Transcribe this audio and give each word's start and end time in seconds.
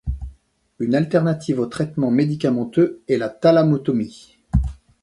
Une 0.79 0.95
alternative 0.95 1.59
au 1.59 1.67
traitement 1.67 2.09
médicamenteux 2.09 3.03
est 3.07 3.17
la 3.17 3.29
thalamotomie. 3.29 4.39